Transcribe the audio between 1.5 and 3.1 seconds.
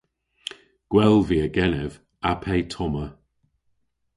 genev a pe tomma.